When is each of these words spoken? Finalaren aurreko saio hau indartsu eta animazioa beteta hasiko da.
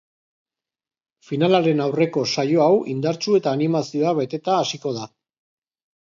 Finalaren 1.25 1.83
aurreko 1.83 2.23
saio 2.35 2.63
hau 2.63 2.79
indartsu 2.93 3.35
eta 3.39 3.53
animazioa 3.59 4.15
beteta 4.21 4.55
hasiko 4.63 4.95
da. 4.97 5.05